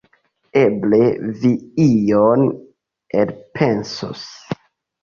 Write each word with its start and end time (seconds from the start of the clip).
Eble, 0.61 1.01
vi 1.43 1.51
ion 1.85 2.47
elpensos. 3.23 4.27